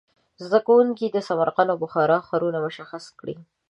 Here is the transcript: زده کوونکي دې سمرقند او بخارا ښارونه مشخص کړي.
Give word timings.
زده 0.43 0.59
کوونکي 0.67 1.05
دې 1.13 1.21
سمرقند 1.29 1.69
او 1.73 1.77
بخارا 1.83 2.17
ښارونه 2.27 2.57
مشخص 2.67 3.03
کړي. 3.19 3.35